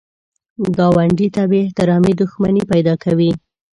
[0.77, 3.31] ګاونډي ته بې احترامي دښمني پیدا کوي